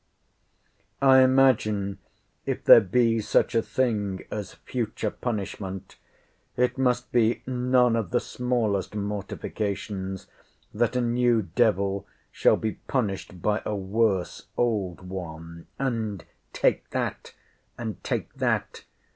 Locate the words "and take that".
15.77-17.35, 17.77-18.85